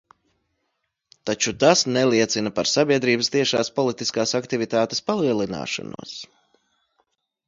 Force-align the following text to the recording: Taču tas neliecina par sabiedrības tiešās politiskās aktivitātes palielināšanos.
Taču 1.29 1.51
tas 1.63 1.83
neliecina 1.97 2.51
par 2.59 2.69
sabiedrības 2.71 3.29
tiešās 3.35 3.69
politiskās 3.75 4.33
aktivitātes 4.41 5.05
palielināšanos. 5.11 6.15